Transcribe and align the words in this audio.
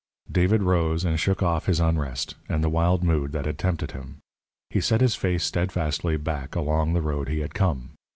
David 0.31 0.63
rose, 0.63 1.05
and 1.05 1.19
shook 1.19 1.43
off 1.43 1.67
his 1.67 1.79
unrest 1.79 2.33
and 2.49 2.63
the 2.63 2.69
wild 2.69 3.03
mood 3.03 3.33
that 3.33 3.45
had 3.45 3.59
tempted 3.59 3.91
him. 3.91 4.17
He 4.71 4.81
set 4.81 4.99
his 4.99 5.13
face 5.13 5.43
steadfastly 5.43 6.17
back 6.17 6.55
along 6.55 6.93
the 6.93 7.03
road 7.03 7.29
he 7.29 7.41
had 7.41 7.53
come. 7.53 7.91